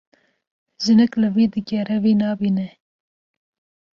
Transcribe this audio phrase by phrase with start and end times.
[0.83, 2.67] Jinik li wî digere wî nabîne.